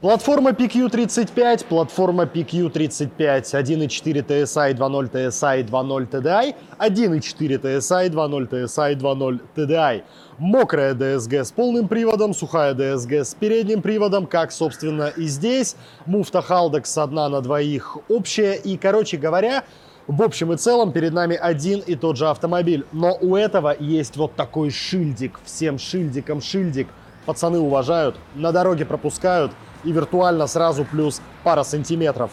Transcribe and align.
Платформа 0.00 0.52
PQ35, 0.52 1.66
платформа 1.66 2.22
PQ35, 2.22 3.10
1.4 3.18 4.26
TSI, 4.26 4.74
2.0 4.74 5.10
TSI, 5.10 5.62
2.0 5.62 6.08
TDI, 6.08 6.54
1.4 6.78 7.60
TSI, 7.60 8.08
2.0 8.08 8.48
TSI, 8.48 8.94
2.0 8.94 9.40
TDI. 9.54 10.02
Мокрая 10.38 10.94
DSG 10.94 11.44
с 11.44 11.52
полным 11.52 11.86
приводом, 11.86 12.32
сухая 12.32 12.72
DSG 12.72 13.24
с 13.24 13.34
передним 13.34 13.82
приводом, 13.82 14.26
как, 14.26 14.52
собственно, 14.52 15.08
и 15.08 15.24
здесь. 15.24 15.76
Муфта 16.06 16.38
Haldex 16.38 16.98
одна 16.98 17.28
на 17.28 17.42
двоих 17.42 17.98
общая. 18.08 18.54
И, 18.54 18.78
короче 18.78 19.18
говоря, 19.18 19.64
в 20.06 20.22
общем 20.22 20.50
и 20.54 20.56
целом 20.56 20.92
перед 20.92 21.12
нами 21.12 21.36
один 21.36 21.80
и 21.80 21.94
тот 21.94 22.16
же 22.16 22.26
автомобиль. 22.30 22.86
Но 22.92 23.18
у 23.20 23.36
этого 23.36 23.76
есть 23.78 24.16
вот 24.16 24.34
такой 24.34 24.70
шильдик. 24.70 25.40
Всем 25.44 25.78
шильдиком 25.78 26.40
шильдик. 26.40 26.88
Пацаны 27.26 27.58
уважают, 27.58 28.16
на 28.34 28.50
дороге 28.50 28.86
пропускают– 28.86 29.52
и 29.84 29.92
виртуально 29.92 30.46
сразу 30.46 30.84
плюс 30.84 31.20
пара 31.44 31.62
сантиметров. 31.62 32.30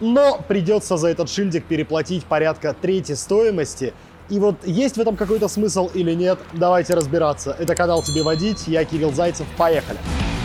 Но 0.00 0.40
придется 0.46 0.96
за 0.96 1.08
этот 1.08 1.28
шильдик 1.28 1.64
переплатить 1.64 2.24
порядка 2.24 2.74
трети 2.74 3.12
стоимости. 3.12 3.92
И 4.28 4.38
вот 4.38 4.56
есть 4.66 4.96
в 4.96 5.00
этом 5.00 5.16
какой-то 5.16 5.48
смысл 5.48 5.90
или 5.94 6.12
нет, 6.12 6.38
давайте 6.52 6.94
разбираться. 6.94 7.56
Это 7.58 7.74
канал 7.74 8.02
«Тебе 8.02 8.22
водить», 8.22 8.68
я 8.68 8.84
Кирилл 8.84 9.12
Зайцев, 9.12 9.46
поехали! 9.56 9.98
И 9.98 10.37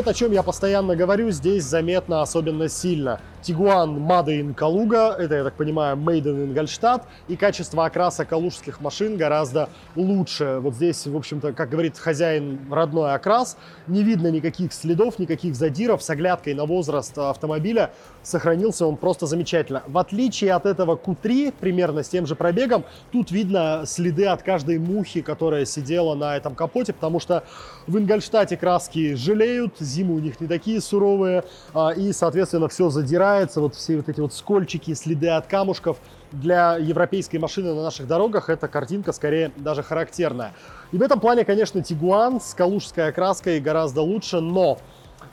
вот 0.00 0.08
о 0.08 0.14
чем 0.14 0.32
я 0.32 0.42
постоянно 0.42 0.96
говорю, 0.96 1.30
здесь 1.30 1.64
заметно 1.64 2.22
особенно 2.22 2.70
сильно. 2.70 3.20
Тигуан 3.42 3.98
Made 3.98 4.26
in 4.26 4.54
Калуга, 4.54 5.14
это, 5.18 5.34
я 5.34 5.44
так 5.44 5.54
понимаю, 5.54 5.96
Made 5.96 6.22
in 6.22 6.54
Ingolstadt, 6.54 7.02
и 7.28 7.36
качество 7.36 7.84
окраса 7.84 8.24
калужских 8.24 8.80
машин 8.80 9.16
гораздо 9.16 9.68
лучше. 9.96 10.58
Вот 10.60 10.74
здесь, 10.74 11.06
в 11.06 11.16
общем-то, 11.16 11.52
как 11.52 11.70
говорит 11.70 11.98
хозяин, 11.98 12.60
родной 12.70 13.14
окрас, 13.14 13.56
не 13.86 14.02
видно 14.02 14.28
никаких 14.28 14.72
следов, 14.72 15.18
никаких 15.18 15.54
задиров, 15.54 16.02
с 16.02 16.08
оглядкой 16.08 16.54
на 16.54 16.64
возраст 16.64 17.16
автомобиля 17.18 17.90
сохранился 18.22 18.86
он 18.86 18.96
просто 18.96 19.26
замечательно. 19.26 19.82
В 19.86 19.96
отличие 19.98 20.52
от 20.52 20.66
этого 20.66 20.96
Q3, 20.96 21.54
примерно 21.58 22.02
с 22.02 22.08
тем 22.08 22.26
же 22.26 22.34
пробегом, 22.34 22.84
тут 23.12 23.30
видно 23.30 23.84
следы 23.86 24.26
от 24.26 24.42
каждой 24.42 24.78
мухи, 24.78 25.22
которая 25.22 25.64
сидела 25.64 26.14
на 26.14 26.36
этом 26.36 26.54
капоте, 26.54 26.92
потому 26.92 27.20
что 27.20 27.44
в 27.86 27.96
Ингольштате 27.96 28.56
краски 28.56 29.14
жалеют, 29.14 29.74
зимы 30.00 30.14
у 30.14 30.18
них 30.18 30.40
не 30.40 30.46
такие 30.46 30.80
суровые, 30.80 31.44
а, 31.74 31.90
и, 31.90 32.12
соответственно, 32.12 32.68
все 32.68 32.90
задирает 32.90 33.20
стирается, 33.20 33.60
вот 33.60 33.74
все 33.74 33.96
вот 33.96 34.08
эти 34.08 34.20
вот 34.20 34.32
скольчики, 34.32 34.94
следы 34.94 35.28
от 35.28 35.46
камушков. 35.46 35.98
Для 36.32 36.76
европейской 36.76 37.38
машины 37.38 37.74
на 37.74 37.82
наших 37.82 38.06
дорогах 38.06 38.48
эта 38.48 38.68
картинка 38.68 39.12
скорее 39.12 39.52
даже 39.56 39.82
характерная. 39.82 40.52
И 40.92 40.96
в 40.96 41.02
этом 41.02 41.20
плане, 41.20 41.44
конечно, 41.44 41.82
Тигуан 41.82 42.40
с 42.40 42.54
калужской 42.54 43.08
окраской 43.08 43.60
гораздо 43.60 44.02
лучше, 44.02 44.40
но 44.40 44.78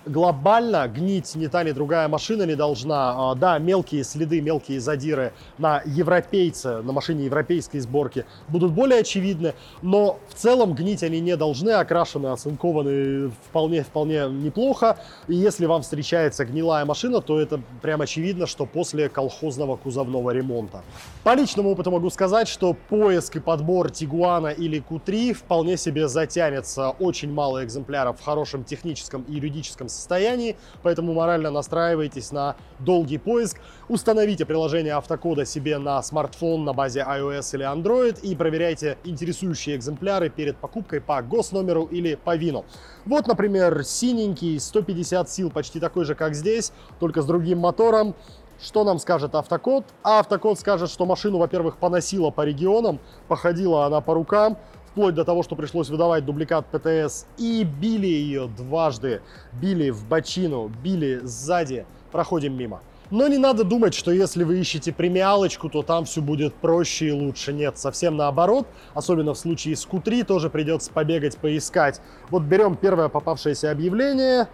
глобально 0.07 0.87
гнить 0.87 1.35
ни 1.35 1.47
та, 1.47 1.63
ни 1.63 1.71
другая 1.71 2.07
машина 2.07 2.43
не 2.43 2.55
должна. 2.55 3.31
А, 3.31 3.35
да, 3.35 3.59
мелкие 3.59 4.03
следы, 4.03 4.41
мелкие 4.41 4.79
задиры 4.79 5.33
на 5.57 5.81
европейце, 5.85 6.81
на 6.81 6.93
машине 6.93 7.25
европейской 7.25 7.79
сборки 7.79 8.25
будут 8.47 8.71
более 8.71 9.01
очевидны, 9.01 9.53
но 9.81 10.19
в 10.29 10.33
целом 10.33 10.73
гнить 10.73 11.03
они 11.03 11.19
не 11.19 11.35
должны, 11.35 11.71
окрашены, 11.71 12.27
оцинкованы 12.27 13.29
вполне-вполне 13.49 14.27
неплохо. 14.29 14.97
И 15.27 15.35
если 15.35 15.65
вам 15.65 15.81
встречается 15.81 16.45
гнилая 16.45 16.85
машина, 16.85 17.21
то 17.21 17.39
это 17.39 17.61
прям 17.81 18.01
очевидно, 18.01 18.47
что 18.47 18.65
после 18.65 19.09
колхозного 19.09 19.75
кузовного 19.75 20.31
ремонта. 20.31 20.83
По 21.23 21.35
личному 21.35 21.71
опыту 21.71 21.91
могу 21.91 22.09
сказать, 22.09 22.47
что 22.47 22.73
поиск 22.73 23.35
и 23.35 23.39
подбор 23.39 23.91
Тигуана 23.91 24.47
или 24.47 24.83
Q3 24.87 25.33
вполне 25.33 25.77
себе 25.77 26.07
затянется. 26.07 26.89
Очень 26.99 27.31
мало 27.31 27.63
экземпляров 27.63 28.19
в 28.19 28.23
хорошем 28.23 28.63
техническом 28.63 29.23
и 29.23 29.33
юридическом 29.33 29.89
состоянии, 29.97 30.55
поэтому 30.83 31.13
морально 31.13 31.51
настраивайтесь 31.51 32.31
на 32.31 32.55
долгий 32.79 33.17
поиск. 33.17 33.59
Установите 33.89 34.45
приложение 34.45 34.93
автокода 34.93 35.45
себе 35.45 35.77
на 35.77 36.01
смартфон 36.01 36.63
на 36.63 36.73
базе 36.73 37.01
iOS 37.01 37.55
или 37.55 37.65
Android 37.65 38.21
и 38.21 38.35
проверяйте 38.35 38.97
интересующие 39.03 39.75
экземпляры 39.75 40.29
перед 40.29 40.57
покупкой 40.57 41.01
по 41.01 41.21
госномеру 41.21 41.85
или 41.85 42.15
по 42.15 42.35
вину. 42.35 42.65
Вот, 43.05 43.27
например, 43.27 43.83
синенький, 43.83 44.59
150 44.59 45.29
сил, 45.29 45.51
почти 45.51 45.79
такой 45.79 46.05
же, 46.05 46.15
как 46.15 46.35
здесь, 46.35 46.71
только 46.99 47.21
с 47.21 47.25
другим 47.25 47.59
мотором. 47.59 48.15
Что 48.59 48.83
нам 48.83 48.97
скажет 48.97 49.35
автокод? 49.35 49.85
А 50.01 50.19
автокод 50.19 50.59
скажет, 50.59 50.89
что 50.89 51.05
машину, 51.05 51.37
во-первых, 51.37 51.77
поносила 51.77 52.31
по 52.31 52.41
регионам, 52.41 52.99
походила 53.27 53.85
она 53.85 54.01
по 54.01 54.15
рукам, 54.15 54.57
вплоть 54.97 55.13
до 55.13 55.23
того, 55.23 55.43
что 55.43 55.55
пришлось 55.55 55.89
выдавать 55.89 56.25
дубликат 56.25 56.65
ПТС. 56.71 57.27
И 57.37 57.63
били 57.63 58.07
ее 58.07 58.49
дважды. 58.57 59.21
Били 59.61 59.91
в 59.91 60.03
бочину, 60.07 60.71
били 60.83 61.19
сзади. 61.21 61.85
Проходим 62.11 62.57
мимо. 62.57 62.81
Но 63.11 63.27
не 63.27 63.37
надо 63.37 63.63
думать, 63.63 63.93
что 63.93 64.09
если 64.09 64.43
вы 64.43 64.59
ищете 64.59 64.91
премиалочку, 64.91 65.69
то 65.69 65.83
там 65.83 66.05
все 66.05 66.19
будет 66.19 66.55
проще 66.55 67.09
и 67.09 67.11
лучше. 67.11 67.53
Нет, 67.53 67.77
совсем 67.77 68.17
наоборот. 68.17 68.65
Особенно 68.95 69.35
в 69.35 69.37
случае 69.37 69.75
с 69.75 69.85
Q3 69.85 70.23
тоже 70.23 70.49
придется 70.49 70.91
побегать, 70.91 71.37
поискать. 71.37 72.01
Вот 72.31 72.41
берем 72.41 72.75
первое 72.75 73.07
попавшееся 73.07 73.69
объявление 73.69 74.47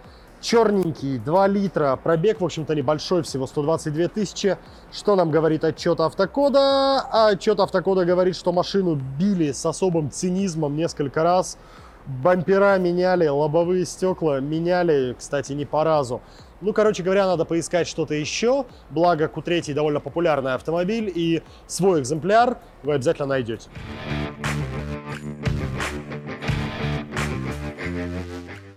черненький, 0.44 1.18
2 1.18 1.48
литра, 1.48 1.96
пробег, 1.96 2.42
в 2.42 2.46
общем-то, 2.46 2.76
небольшой, 2.76 3.24
всего 3.24 3.48
122 3.48 4.09
тысячи. 4.09 4.58
Что 4.92 5.16
нам 5.16 5.31
говорит 5.31 5.64
отчет 5.64 6.00
автокода? 6.00 7.00
А 7.12 7.30
отчет 7.30 7.59
автокода 7.59 8.06
говорит, 8.06 8.36
что 8.36 8.52
машину 8.52 8.96
били 8.96 9.52
с 9.52 9.66
особым 9.66 10.12
цинизмом 10.12 10.76
несколько 10.76 11.24
раз. 11.24 11.58
Бампера 12.06 12.78
меняли, 12.78 13.28
лобовые 13.28 13.86
стекла 13.86 14.42
меняли, 14.42 15.16
кстати, 15.18 15.53
не 15.53 15.66
по 15.66 15.86
разу. 15.86 16.22
Ну, 16.59 16.74
короче 16.74 17.02
говоря, 17.02 17.26
надо 17.26 17.46
поискать 17.46 17.88
что-то 17.88 18.14
еще. 18.14 18.66
Благо, 18.90 19.26
Q3 19.26 19.74
довольно 19.74 20.02
популярный 20.02 20.53
автомобиль, 20.53 21.12
и 21.14 21.42
свой 21.68 22.02
экземпляр 22.02 22.58
вы 22.84 22.96
обязательно 22.96 23.28
найдете. 23.28 23.70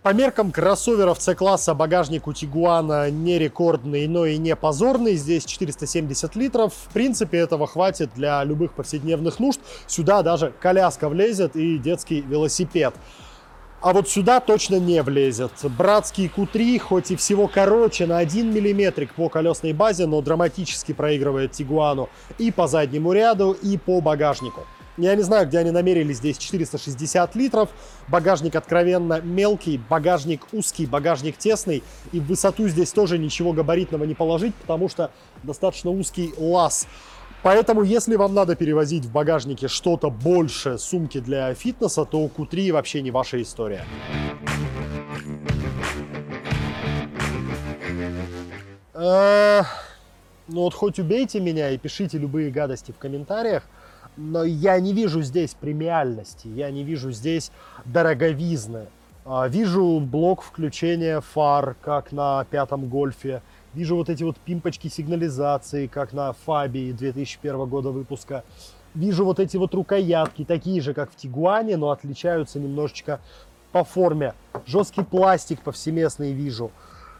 По 0.06 0.12
меркам 0.12 0.52
кроссоверов 0.52 1.20
C-класса 1.20 1.74
багажник 1.74 2.28
у 2.28 2.32
Тигуана 2.32 3.10
не 3.10 3.40
рекордный, 3.40 4.06
но 4.06 4.24
и 4.24 4.36
не 4.36 4.54
позорный. 4.54 5.16
Здесь 5.16 5.44
470 5.44 6.36
литров. 6.36 6.72
В 6.72 6.92
принципе, 6.92 7.38
этого 7.38 7.66
хватит 7.66 8.10
для 8.14 8.44
любых 8.44 8.74
повседневных 8.74 9.40
нужд. 9.40 9.58
Сюда 9.88 10.22
даже 10.22 10.52
коляска 10.60 11.08
влезет 11.08 11.56
и 11.56 11.76
детский 11.78 12.20
велосипед. 12.20 12.94
А 13.80 13.92
вот 13.92 14.08
сюда 14.08 14.38
точно 14.38 14.76
не 14.78 15.02
влезет. 15.02 15.50
Братский 15.76 16.30
Q3, 16.32 16.78
хоть 16.78 17.10
и 17.10 17.16
всего 17.16 17.48
короче 17.48 18.06
на 18.06 18.18
1 18.18 18.54
миллиметрик 18.54 19.12
по 19.12 19.28
колесной 19.28 19.72
базе, 19.72 20.06
но 20.06 20.22
драматически 20.22 20.92
проигрывает 20.92 21.50
Тигуану 21.50 22.08
и 22.38 22.52
по 22.52 22.68
заднему 22.68 23.12
ряду, 23.12 23.56
и 23.60 23.76
по 23.76 24.00
багажнику. 24.00 24.68
Я 24.96 25.14
не 25.14 25.22
знаю, 25.22 25.46
где 25.46 25.58
они 25.58 25.70
намерили 25.70 26.12
здесь 26.14 26.38
460 26.38 27.34
литров. 27.36 27.68
Багажник 28.08 28.56
откровенно 28.56 29.20
мелкий, 29.20 29.78
багажник 29.90 30.46
узкий, 30.52 30.86
багажник 30.86 31.36
тесный. 31.36 31.82
И 32.12 32.20
в 32.20 32.26
высоту 32.26 32.66
здесь 32.68 32.92
тоже 32.92 33.18
ничего 33.18 33.52
габаритного 33.52 34.04
не 34.04 34.14
положить, 34.14 34.54
потому 34.54 34.88
что 34.88 35.10
достаточно 35.42 35.90
узкий 35.90 36.32
лаз. 36.38 36.86
Поэтому, 37.42 37.82
если 37.82 38.16
вам 38.16 38.32
надо 38.32 38.56
перевозить 38.56 39.04
в 39.04 39.12
багажнике 39.12 39.68
что-то 39.68 40.10
больше 40.10 40.78
сумки 40.78 41.20
для 41.20 41.52
фитнеса, 41.54 42.04
то 42.06 42.24
Q3 42.26 42.72
вообще 42.72 43.02
не 43.02 43.10
ваша 43.10 43.40
история. 43.42 43.84
Э, 48.94 49.62
ну 50.48 50.62
вот 50.62 50.74
хоть 50.74 50.98
убейте 50.98 51.38
меня 51.38 51.70
и 51.70 51.76
пишите 51.76 52.18
любые 52.18 52.50
гадости 52.50 52.92
в 52.92 52.98
комментариях, 52.98 53.64
но 54.16 54.44
я 54.44 54.78
не 54.80 54.92
вижу 54.92 55.22
здесь 55.22 55.54
премиальности, 55.54 56.48
я 56.48 56.70
не 56.70 56.84
вижу 56.84 57.10
здесь 57.10 57.50
дороговизны. 57.84 58.86
А, 59.24 59.48
вижу 59.48 59.98
блок 59.98 60.42
включения 60.42 61.20
фар, 61.20 61.76
как 61.82 62.12
на 62.12 62.44
пятом 62.44 62.88
гольфе. 62.88 63.42
Вижу 63.74 63.96
вот 63.96 64.08
эти 64.08 64.22
вот 64.22 64.36
пимпочки 64.38 64.88
сигнализации, 64.88 65.88
как 65.88 66.12
на 66.12 66.32
Фабии 66.32 66.92
2001 66.92 67.66
года 67.66 67.90
выпуска. 67.90 68.44
Вижу 68.94 69.24
вот 69.24 69.40
эти 69.40 69.56
вот 69.56 69.74
рукоятки, 69.74 70.44
такие 70.44 70.80
же, 70.80 70.94
как 70.94 71.10
в 71.10 71.16
Тигуане, 71.16 71.76
но 71.76 71.90
отличаются 71.90 72.60
немножечко 72.60 73.20
по 73.72 73.84
форме. 73.84 74.32
Жесткий 74.64 75.02
пластик 75.02 75.60
повсеместный 75.60 76.32
вижу. 76.32 76.70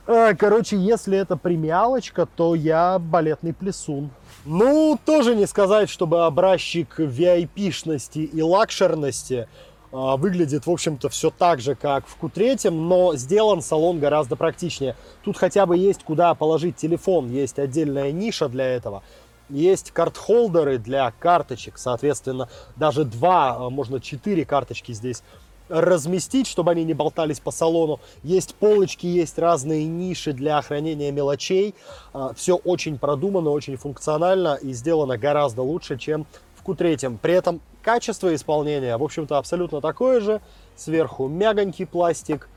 А, 0.06 0.34
короче, 0.34 0.76
если 0.76 1.18
это 1.18 1.36
премиалочка, 1.36 2.26
то 2.26 2.54
я 2.54 2.98
балетный 2.98 3.52
плесун. 3.52 4.10
Ну, 4.44 4.98
тоже 5.04 5.34
не 5.34 5.46
сказать, 5.46 5.90
чтобы 5.90 6.24
образчик 6.24 7.00
VIP-шности 7.00 8.18
и 8.18 8.40
лакшерности. 8.40 9.48
А, 9.92 10.16
выглядит, 10.16 10.66
в 10.66 10.70
общем-то, 10.70 11.08
все 11.08 11.30
так 11.30 11.60
же, 11.60 11.74
как 11.74 12.06
в 12.06 12.22
Q3, 12.22 12.70
но 12.70 13.16
сделан 13.16 13.62
салон 13.62 13.98
гораздо 13.98 14.36
практичнее. 14.36 14.94
Тут 15.24 15.36
хотя 15.36 15.66
бы 15.66 15.76
есть 15.76 16.04
куда 16.04 16.34
положить 16.34 16.76
телефон, 16.76 17.28
есть 17.28 17.58
отдельная 17.58 18.12
ниша 18.12 18.48
для 18.48 18.66
этого. 18.66 19.02
Есть 19.48 19.90
карт-холдеры 19.92 20.78
для 20.78 21.12
карточек, 21.18 21.78
соответственно, 21.78 22.48
даже 22.76 23.04
два, 23.04 23.56
а, 23.56 23.70
можно 23.70 24.00
четыре 24.00 24.44
карточки 24.44 24.92
здесь 24.92 25.22
разместить, 25.68 26.46
чтобы 26.46 26.72
они 26.72 26.84
не 26.84 26.94
болтались 26.94 27.40
по 27.40 27.50
салону. 27.50 28.00
Есть 28.22 28.54
полочки, 28.54 29.06
есть 29.06 29.38
разные 29.38 29.84
ниши 29.86 30.32
для 30.32 30.60
хранения 30.62 31.12
мелочей. 31.12 31.74
А, 32.12 32.32
Все 32.34 32.56
очень 32.56 32.98
продумано, 32.98 33.50
очень 33.50 33.76
функционально 33.76 34.58
и 34.60 34.72
сделано 34.72 35.18
гораздо 35.18 35.62
лучше, 35.62 35.98
чем 35.98 36.26
в 36.54 36.68
Q3. 36.68 37.18
При 37.20 37.34
этом 37.34 37.60
качество 37.82 38.34
исполнения, 38.34 38.96
в 38.96 39.02
общем-то, 39.02 39.38
абсолютно 39.38 39.80
такое 39.80 40.20
же. 40.20 40.40
Сверху 40.76 41.28
мягонький 41.28 41.86
пластик, 41.86 42.48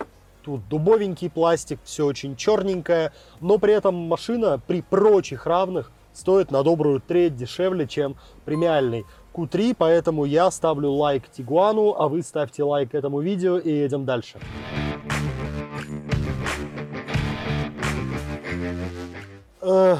тут 0.44 0.68
дубовенький 0.68 1.30
пластик, 1.30 1.80
все 1.84 2.06
очень 2.06 2.36
черненькое, 2.36 3.14
но 3.40 3.58
при 3.58 3.74
этом 3.74 3.96
машина 3.96 4.60
при 4.66 4.82
прочих 4.82 5.46
равных 5.46 5.92
стоит 6.14 6.52
на 6.52 6.64
добрую 6.64 7.00
треть 7.00 7.36
дешевле, 7.36 7.88
чем 7.88 8.18
премиальный. 8.46 9.06
Q3, 9.34 9.76
поэтому 9.78 10.26
я 10.26 10.50
ставлю 10.52 10.92
лайк 10.92 11.30
Тигуану, 11.30 11.96
а 11.98 12.08
вы 12.08 12.22
ставьте 12.24 12.64
лайк 12.64 12.94
этому 12.94 13.20
видео 13.22 13.58
и 13.58 13.70
едем 13.70 14.06
дальше. 14.06 14.38
Эх, 19.62 20.00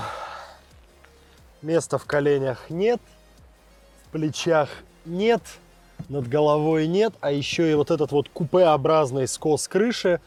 места 1.62 1.98
в 1.98 2.06
коленях 2.06 2.70
нет, 2.70 3.00
в 4.06 4.12
плечах 4.12 4.70
нет, 5.06 5.42
над 6.08 6.28
головой 6.28 6.88
нет, 6.88 7.14
а 7.20 7.32
еще 7.32 7.70
и 7.70 7.76
вот 7.76 7.92
этот 7.92 8.12
вот 8.12 8.30
купеобразный 8.30 9.28
скос 9.28 9.68
крыши, 9.68 10.22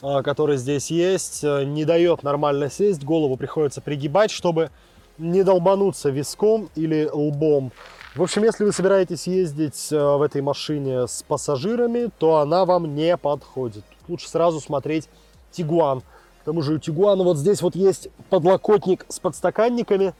а, 0.00 0.22
который 0.22 0.56
здесь 0.56 0.90
есть, 0.90 1.44
э, 1.44 1.64
не 1.64 1.84
дает 1.84 2.22
нормально 2.22 2.70
сесть, 2.70 3.04
голову 3.04 3.36
приходится 3.36 3.80
пригибать, 3.80 4.30
чтобы 4.30 4.70
не 5.18 5.42
долбануться 5.42 6.10
виском 6.10 6.70
или 6.74 7.08
лбом. 7.12 7.72
В 8.18 8.22
общем, 8.24 8.42
если 8.42 8.64
вы 8.64 8.72
собираетесь 8.72 9.28
ездить 9.28 9.92
э, 9.92 9.96
в 9.96 10.22
этой 10.22 10.42
машине 10.42 11.06
с 11.06 11.22
пассажирами, 11.22 12.10
то 12.18 12.38
она 12.38 12.64
вам 12.64 12.96
не 12.96 13.16
подходит. 13.16 13.84
Лучше 14.08 14.28
сразу 14.28 14.58
смотреть 14.58 15.08
Тигуан. 15.52 16.00
К 16.00 16.46
тому 16.46 16.60
же 16.62 16.74
у 16.74 16.78
Тигуана 16.78 17.22
вот 17.22 17.36
здесь 17.36 17.62
вот 17.62 17.76
есть 17.76 18.08
подлокотник 18.28 19.06
с 19.08 19.20
подстаканниками, 19.20 20.14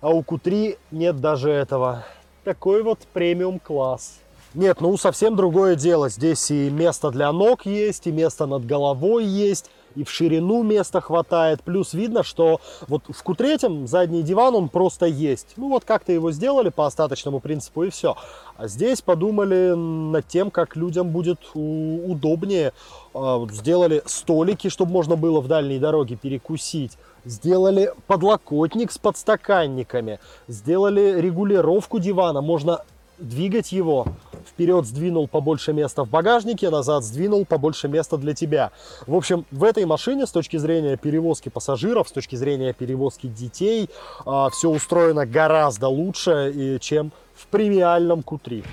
а 0.00 0.14
у 0.14 0.22
Q3 0.22 0.78
нет 0.92 1.20
даже 1.20 1.50
этого. 1.50 2.06
Такой 2.42 2.82
вот 2.82 3.00
премиум 3.12 3.58
класс. 3.58 4.14
Нет, 4.54 4.80
ну 4.80 4.96
совсем 4.96 5.36
другое 5.36 5.76
дело. 5.76 6.08
Здесь 6.08 6.50
и 6.50 6.70
место 6.70 7.10
для 7.10 7.30
ног 7.32 7.66
есть, 7.66 8.06
и 8.06 8.12
место 8.12 8.46
над 8.46 8.64
головой 8.64 9.26
есть 9.26 9.70
и 9.96 10.04
в 10.04 10.10
ширину 10.10 10.62
места 10.62 11.00
хватает. 11.00 11.62
Плюс 11.62 11.94
видно, 11.94 12.22
что 12.22 12.60
вот 12.86 13.02
в 13.08 13.24
Q3 13.24 13.86
задний 13.86 14.22
диван, 14.22 14.54
он 14.54 14.68
просто 14.68 15.06
есть. 15.06 15.54
Ну 15.56 15.68
вот 15.68 15.84
как-то 15.84 16.12
его 16.12 16.30
сделали 16.30 16.68
по 16.68 16.86
остаточному 16.86 17.40
принципу 17.40 17.84
и 17.84 17.90
все. 17.90 18.16
А 18.56 18.68
здесь 18.68 19.02
подумали 19.02 19.74
над 19.74 20.28
тем, 20.28 20.50
как 20.50 20.76
людям 20.76 21.08
будет 21.08 21.40
удобнее. 21.54 22.72
А, 23.14 23.46
сделали 23.50 24.02
столики, 24.06 24.68
чтобы 24.68 24.92
можно 24.92 25.16
было 25.16 25.40
в 25.40 25.48
дальней 25.48 25.78
дороге 25.78 26.16
перекусить. 26.16 26.98
Сделали 27.24 27.92
подлокотник 28.06 28.92
с 28.92 28.98
подстаканниками. 28.98 30.20
Сделали 30.46 31.20
регулировку 31.20 31.98
дивана. 31.98 32.40
Можно 32.40 32.82
двигать 33.18 33.72
его. 33.72 34.06
Вперед 34.46 34.86
сдвинул 34.86 35.28
побольше 35.28 35.72
места 35.72 36.04
в 36.04 36.10
багажнике, 36.10 36.70
назад 36.70 37.04
сдвинул 37.04 37.44
побольше 37.44 37.88
места 37.88 38.16
для 38.16 38.34
тебя. 38.34 38.70
В 39.06 39.14
общем, 39.14 39.44
в 39.50 39.64
этой 39.64 39.84
машине 39.84 40.26
с 40.26 40.30
точки 40.30 40.56
зрения 40.56 40.96
перевозки 40.96 41.48
пассажиров, 41.48 42.08
с 42.08 42.12
точки 42.12 42.36
зрения 42.36 42.72
перевозки 42.72 43.26
детей, 43.26 43.90
а, 44.24 44.50
все 44.50 44.70
устроено 44.70 45.26
гораздо 45.26 45.88
лучше, 45.88 46.78
чем 46.80 47.12
в 47.34 47.46
премиальном 47.48 48.20
Q3. 48.20 48.64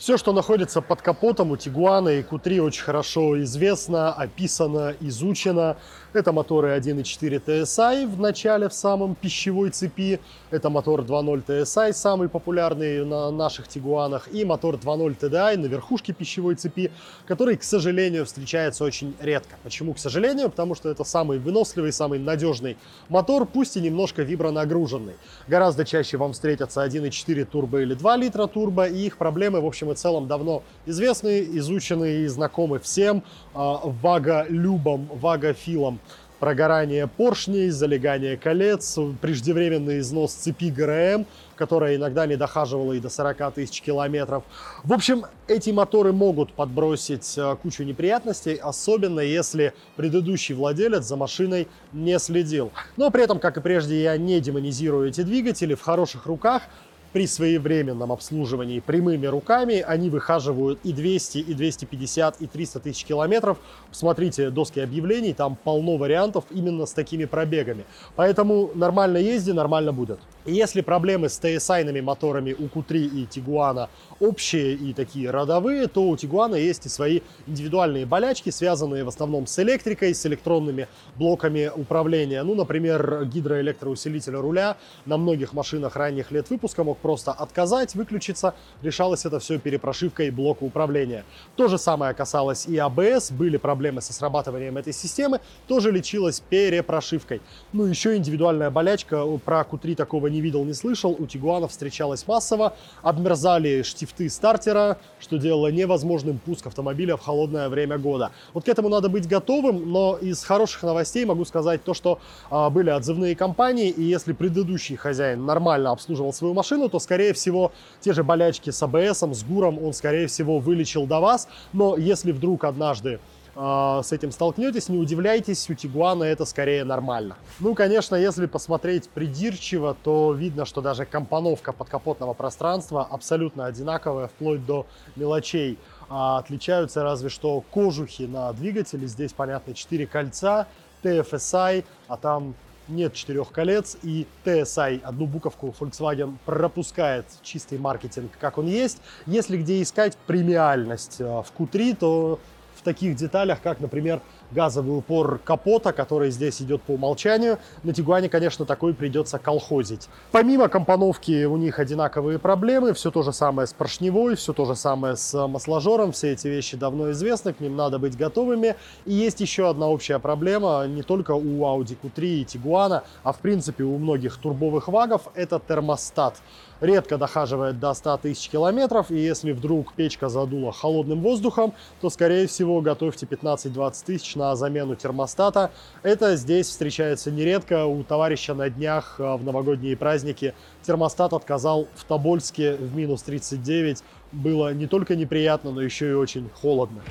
Все, 0.00 0.16
что 0.16 0.32
находится 0.32 0.80
под 0.80 1.02
капотом 1.02 1.50
у 1.50 1.58
Тигуана 1.58 2.08
и 2.08 2.22
Q3 2.22 2.60
очень 2.62 2.82
хорошо 2.82 3.40
известно, 3.42 4.10
описано, 4.12 4.94
изучено. 4.98 5.76
Это 6.12 6.32
моторы 6.32 6.76
1.4 6.76 7.40
TSI 7.46 8.04
в 8.04 8.18
начале, 8.18 8.68
в 8.68 8.72
самом 8.74 9.14
пищевой 9.14 9.70
цепи. 9.70 10.18
Это 10.50 10.68
мотор 10.68 11.02
2.0 11.02 11.44
TSI, 11.46 11.92
самый 11.92 12.28
популярный 12.28 13.04
на 13.04 13.30
наших 13.30 13.68
Тигуанах. 13.68 14.28
И 14.32 14.44
мотор 14.44 14.74
2.0 14.74 15.16
TDI 15.16 15.56
на 15.56 15.66
верхушке 15.66 16.12
пищевой 16.12 16.56
цепи, 16.56 16.90
который, 17.26 17.56
к 17.56 17.62
сожалению, 17.62 18.26
встречается 18.26 18.82
очень 18.82 19.14
редко. 19.20 19.54
Почему, 19.62 19.94
к 19.94 20.00
сожалению? 20.00 20.50
Потому 20.50 20.74
что 20.74 20.88
это 20.88 21.04
самый 21.04 21.38
выносливый, 21.38 21.92
самый 21.92 22.18
надежный 22.18 22.76
мотор, 23.08 23.46
пусть 23.46 23.76
и 23.76 23.80
немножко 23.80 24.22
вибронагруженный. 24.22 25.14
Гораздо 25.46 25.84
чаще 25.84 26.16
вам 26.16 26.32
встретятся 26.32 26.84
1.4 26.84 27.44
турбо 27.44 27.82
или 27.82 27.94
2 27.94 28.16
литра 28.16 28.48
турбо, 28.48 28.88
и 28.88 29.06
их 29.06 29.16
проблемы, 29.16 29.60
в 29.60 29.66
общем 29.66 29.92
и 29.92 29.94
целом, 29.94 30.26
давно 30.26 30.64
известны, 30.86 31.40
изучены 31.52 32.22
и 32.22 32.26
знакомы 32.26 32.80
всем 32.80 33.22
а, 33.54 33.80
ваголюбам, 33.84 35.08
вагофилам 35.12 35.99
прогорание 36.40 37.06
поршней, 37.06 37.68
залегание 37.68 38.36
колец, 38.36 38.98
преждевременный 39.20 40.00
износ 40.00 40.32
цепи 40.32 40.70
ГРМ, 40.70 41.26
которая 41.54 41.96
иногда 41.96 42.26
не 42.26 42.36
дохаживала 42.36 42.94
и 42.94 43.00
до 43.00 43.10
40 43.10 43.54
тысяч 43.54 43.82
километров. 43.82 44.42
В 44.82 44.94
общем, 44.94 45.26
эти 45.46 45.70
моторы 45.70 46.12
могут 46.12 46.54
подбросить 46.54 47.36
э, 47.36 47.56
кучу 47.62 47.84
неприятностей, 47.84 48.56
особенно 48.56 49.20
если 49.20 49.74
предыдущий 49.96 50.54
владелец 50.54 51.04
за 51.04 51.16
машиной 51.16 51.68
не 51.92 52.18
следил. 52.18 52.72
Но 52.96 53.10
при 53.10 53.24
этом, 53.24 53.38
как 53.38 53.58
и 53.58 53.60
прежде, 53.60 54.02
я 54.02 54.16
не 54.16 54.40
демонизирую 54.40 55.10
эти 55.10 55.20
двигатели 55.20 55.74
в 55.74 55.82
хороших 55.82 56.24
руках 56.24 56.62
при 57.12 57.26
своевременном 57.26 58.12
обслуживании 58.12 58.80
прямыми 58.80 59.26
руками 59.26 59.84
они 59.86 60.10
выхаживают 60.10 60.78
и 60.84 60.92
200, 60.92 61.38
и 61.38 61.54
250, 61.54 62.40
и 62.40 62.46
300 62.46 62.80
тысяч 62.80 63.04
километров. 63.04 63.58
Посмотрите 63.88 64.50
доски 64.50 64.80
объявлений, 64.80 65.32
там 65.32 65.56
полно 65.56 65.96
вариантов 65.96 66.44
именно 66.50 66.86
с 66.86 66.92
такими 66.92 67.24
пробегами. 67.24 67.84
Поэтому 68.16 68.70
нормально 68.74 69.18
езди, 69.18 69.50
нормально 69.50 69.92
будет. 69.92 70.20
Если 70.46 70.80
проблемы 70.80 71.28
с 71.28 71.38
TSI-ными 71.38 72.00
моторами 72.00 72.56
у 72.58 72.64
Q3 72.64 72.96
и 72.96 73.26
Тигуана 73.26 73.90
общие 74.20 74.72
и 74.72 74.94
такие 74.94 75.30
родовые, 75.30 75.86
то 75.86 76.08
у 76.08 76.16
Тигуана 76.16 76.54
есть 76.54 76.86
и 76.86 76.88
свои 76.88 77.20
индивидуальные 77.46 78.06
болячки, 78.06 78.48
связанные 78.48 79.04
в 79.04 79.08
основном 79.08 79.46
с 79.46 79.58
электрикой, 79.58 80.14
с 80.14 80.24
электронными 80.24 80.88
блоками 81.16 81.70
управления. 81.74 82.42
Ну, 82.42 82.54
например, 82.54 83.26
гидроэлектроусилитель 83.26 84.34
руля 84.34 84.78
на 85.04 85.18
многих 85.18 85.52
машинах 85.52 85.96
ранних 85.96 86.30
лет 86.30 86.48
выпуска 86.48 86.84
мог 86.84 86.96
просто 86.98 87.32
отказать, 87.32 87.94
выключиться. 87.94 88.54
Решалось 88.80 89.26
это 89.26 89.40
все 89.40 89.58
перепрошивкой 89.58 90.30
блока 90.30 90.64
управления. 90.64 91.24
То 91.56 91.68
же 91.68 91.76
самое 91.76 92.14
касалось 92.14 92.66
и 92.66 92.78
АБС. 92.78 93.32
Были 93.32 93.58
проблемы 93.58 94.00
со 94.00 94.14
срабатыванием 94.14 94.78
этой 94.78 94.94
системы. 94.94 95.40
Тоже 95.66 95.90
лечилось 95.90 96.40
перепрошивкой. 96.40 97.42
Ну, 97.74 97.84
еще 97.84 98.16
индивидуальная 98.16 98.70
болячка. 98.70 99.26
Про 99.44 99.60
Q3 99.70 99.96
такого 99.96 100.30
не 100.30 100.39
видел, 100.40 100.64
не 100.64 100.74
слышал. 100.74 101.14
У 101.18 101.26
Тигуана 101.26 101.68
встречалась 101.68 102.26
массово. 102.26 102.74
Обмерзали 103.02 103.82
штифты 103.82 104.28
стартера, 104.28 104.98
что 105.20 105.38
делало 105.38 105.68
невозможным 105.68 106.38
пуск 106.38 106.66
автомобиля 106.66 107.16
в 107.16 107.20
холодное 107.20 107.68
время 107.68 107.98
года. 107.98 108.32
Вот 108.54 108.64
к 108.64 108.68
этому 108.68 108.88
надо 108.88 109.08
быть 109.08 109.28
готовым, 109.28 109.90
но 109.90 110.16
из 110.16 110.42
хороших 110.42 110.82
новостей 110.82 111.24
могу 111.24 111.44
сказать 111.44 111.84
то, 111.84 111.94
что 111.94 112.18
а, 112.50 112.70
были 112.70 112.90
отзывные 112.90 113.36
компании, 113.36 113.90
и 113.90 114.02
если 114.02 114.32
предыдущий 114.32 114.96
хозяин 114.96 115.44
нормально 115.44 115.90
обслуживал 115.90 116.32
свою 116.32 116.54
машину, 116.54 116.88
то, 116.88 116.98
скорее 116.98 117.32
всего, 117.32 117.72
те 118.00 118.12
же 118.12 118.24
болячки 118.24 118.70
с 118.70 118.82
АБС, 118.82 119.22
с 119.22 119.44
ГУРом 119.44 119.82
он, 119.82 119.92
скорее 119.92 120.26
всего, 120.26 120.58
вылечил 120.58 121.06
до 121.06 121.20
вас. 121.20 121.48
Но 121.72 121.96
если 121.96 122.32
вдруг 122.32 122.64
однажды 122.64 123.20
э, 123.54 124.00
с 124.04 124.12
этим 124.12 124.32
столкнетесь, 124.32 124.88
не 124.88 124.98
удивляйтесь, 124.98 125.68
у 125.70 125.74
Тигуана 125.74 126.24
это 126.24 126.44
скорее 126.44 126.84
нормально. 126.84 127.36
Ну, 127.58 127.74
конечно, 127.74 128.14
если 128.16 128.46
посмотреть 128.46 129.08
придирчиво, 129.08 129.96
то 130.02 130.32
видно, 130.32 130.64
что 130.64 130.80
даже 130.80 131.04
компоновка 131.04 131.72
подкапотного 131.72 132.34
пространства 132.34 133.06
абсолютно 133.08 133.66
одинаковая, 133.66 134.28
вплоть 134.28 134.64
до 134.64 134.86
мелочей. 135.16 135.78
А 136.08 136.38
отличаются 136.38 137.02
разве 137.02 137.28
что 137.28 137.62
кожухи 137.70 138.22
на 138.24 138.52
двигателе. 138.52 139.06
Здесь, 139.06 139.32
понятно, 139.32 139.74
4 139.74 140.06
кольца, 140.06 140.66
TFSI, 141.02 141.84
а 142.08 142.16
там 142.16 142.54
нет 142.90 143.14
четырех 143.14 143.50
колец, 143.50 143.96
и 144.02 144.26
TSI, 144.44 145.00
одну 145.02 145.26
буковку 145.26 145.74
Volkswagen 145.78 146.36
пропускает 146.44 147.26
чистый 147.42 147.78
маркетинг, 147.78 148.32
как 148.38 148.58
он 148.58 148.66
есть. 148.66 148.98
Если 149.26 149.56
где 149.56 149.80
искать 149.80 150.16
премиальность 150.26 151.20
э, 151.20 151.24
в 151.24 151.46
Q3, 151.56 151.96
то 151.96 152.40
в 152.80 152.82
таких 152.82 153.14
деталях, 153.14 153.60
как, 153.62 153.80
например, 153.80 154.20
газовый 154.50 154.98
упор 154.98 155.38
капота, 155.44 155.92
который 155.92 156.30
здесь 156.30 156.60
идет 156.62 156.82
по 156.82 156.92
умолчанию. 156.92 157.58
На 157.82 157.92
Тигуане, 157.92 158.28
конечно, 158.28 158.64
такой 158.64 158.94
придется 158.94 159.38
колхозить. 159.38 160.08
Помимо 160.32 160.68
компоновки 160.68 161.44
у 161.44 161.56
них 161.56 161.78
одинаковые 161.78 162.38
проблемы. 162.38 162.92
Все 162.92 163.10
то 163.10 163.22
же 163.22 163.32
самое 163.32 163.66
с 163.66 163.72
поршневой, 163.72 164.36
все 164.36 164.52
то 164.52 164.64
же 164.64 164.76
самое 164.76 165.16
с 165.16 165.46
масложором. 165.46 166.12
Все 166.12 166.32
эти 166.32 166.48
вещи 166.48 166.76
давно 166.76 167.10
известны, 167.12 167.52
к 167.52 167.60
ним 167.60 167.76
надо 167.76 167.98
быть 167.98 168.16
готовыми. 168.16 168.76
И 169.04 169.12
есть 169.12 169.40
еще 169.40 169.68
одна 169.68 169.88
общая 169.88 170.18
проблема, 170.18 170.86
не 170.86 171.02
только 171.02 171.32
у 171.32 171.64
Audi 171.64 171.96
Q3 172.02 172.24
и 172.24 172.44
Тигуана, 172.44 173.04
а 173.22 173.32
в 173.32 173.38
принципе 173.38 173.84
у 173.84 173.98
многих 173.98 174.36
турбовых 174.36 174.88
вагов, 174.88 175.22
это 175.34 175.60
термостат 175.60 176.40
редко 176.80 177.18
дохаживает 177.18 177.78
до 177.78 177.94
100 177.94 178.18
тысяч 178.18 178.48
километров, 178.48 179.10
и 179.10 179.18
если 179.18 179.52
вдруг 179.52 179.92
печка 179.94 180.28
задула 180.28 180.72
холодным 180.72 181.20
воздухом, 181.20 181.74
то, 182.00 182.10
скорее 182.10 182.46
всего, 182.46 182.80
готовьте 182.80 183.26
15-20 183.26 184.04
тысяч 184.04 184.36
на 184.40 184.56
замену 184.56 184.96
термостата. 184.96 185.70
Это 186.02 186.34
здесь 186.36 186.68
встречается 186.68 187.30
нередко. 187.30 187.84
У 187.84 188.02
товарища 188.02 188.54
на 188.54 188.70
днях 188.70 189.16
а, 189.18 189.36
в 189.36 189.44
новогодние 189.44 189.96
праздники 189.96 190.54
термостат 190.82 191.34
отказал 191.34 191.86
в 191.94 192.04
Тобольске 192.04 192.74
в 192.76 192.96
минус 192.96 193.22
39. 193.22 194.02
Было 194.32 194.72
не 194.72 194.86
только 194.86 195.14
неприятно, 195.14 195.72
но 195.72 195.82
еще 195.82 196.10
и 196.10 196.14
очень 196.14 196.48
холодно. 196.48 197.02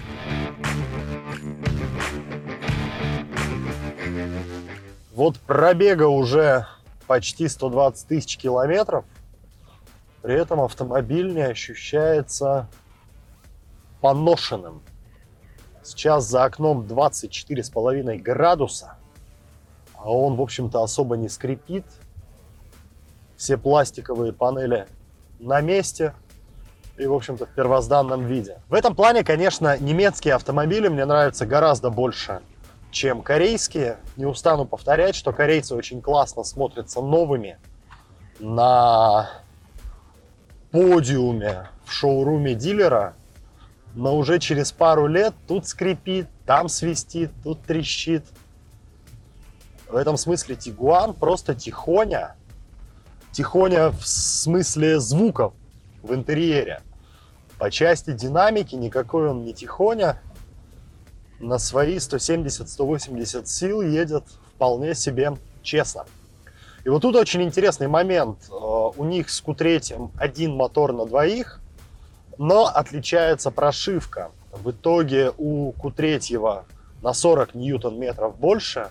Вот 5.14 5.38
пробега 5.38 6.08
уже 6.08 6.66
почти 7.06 7.48
120 7.48 8.08
тысяч 8.08 8.38
километров. 8.38 9.06
При 10.24 10.34
этом 10.34 10.62
автомобиль 10.62 11.34
не 11.34 11.42
ощущается 11.42 12.68
поношенным. 14.02 14.82
Сейчас 15.84 16.26
за 16.26 16.44
окном 16.44 16.82
24,5 16.82 18.18
градуса, 18.18 18.96
а 19.96 20.12
он, 20.12 20.36
в 20.36 20.42
общем-то, 20.42 20.84
особо 20.84 21.18
не 21.18 21.30
скрипит. 21.30 21.86
Все 23.38 23.58
пластиковые 23.58 24.34
панели 24.34 24.88
на 25.40 25.62
месте 25.62 26.14
и, 26.98 27.06
в 27.06 27.14
общем-то, 27.14 27.46
в 27.46 27.50
первозданном 27.50 28.26
виде. 28.26 28.62
В 28.68 28.74
этом 28.74 28.96
плане, 28.96 29.24
конечно, 29.24 29.78
немецкие 29.78 30.36
автомобили 30.36 30.90
мне 30.90 31.06
нравятся 31.06 31.46
гораздо 31.46 31.90
больше, 31.90 32.42
чем 32.92 33.22
корейские. 33.22 33.98
Не 34.18 34.26
устану 34.26 34.66
повторять, 34.66 35.16
что 35.16 35.32
корейцы 35.32 35.76
очень 35.76 36.02
классно 36.02 36.44
смотрятся 36.44 37.02
новыми 37.02 37.58
на 38.40 39.30
подиуме 40.72 41.70
в 41.86 41.92
шоуруме 41.92 42.56
дилера, 42.56 43.16
но 43.96 44.16
уже 44.16 44.40
через 44.40 44.72
пару 44.72 45.08
лет 45.08 45.34
тут 45.48 45.68
скрипит, 45.68 46.28
там 46.46 46.70
свистит, 46.70 47.32
тут 47.44 47.62
трещит. 47.64 48.26
В 49.88 49.96
этом 49.96 50.18
смысле 50.18 50.56
Тигуан 50.56 51.14
просто 51.14 51.56
тихоня. 51.56 52.36
Тихоня 53.32 53.90
в 53.90 54.06
смысле 54.06 55.00
звуков 55.00 55.54
в 56.04 56.14
интерьере. 56.14 56.82
По 57.58 57.72
части 57.72 58.12
динамики 58.12 58.76
никакой 58.76 59.30
он 59.30 59.44
не 59.44 59.54
тихоня. 59.54 60.22
На 61.40 61.58
свои 61.58 61.98
170-180 61.98 63.46
сил 63.46 63.82
едет 63.82 64.24
вполне 64.56 64.94
себе 64.94 65.38
честно. 65.62 66.06
И 66.86 66.90
вот 66.90 67.02
тут 67.02 67.16
очень 67.16 67.42
интересный 67.44 67.88
момент. 67.88 68.50
Э, 68.50 68.54
у 68.54 69.04
них 69.06 69.30
с 69.30 69.44
Q3 69.44 70.12
один 70.18 70.56
мотор 70.56 70.94
на 70.94 71.06
двоих, 71.06 71.62
но 72.40 72.68
отличается 72.68 73.52
прошивка. 73.52 74.32
В 74.52 74.72
итоге 74.72 75.32
у 75.38 75.74
Q3 75.74 76.64
на 77.04 77.14
40 77.14 77.54
ньютон-метров 77.54 78.38
больше, 78.40 78.90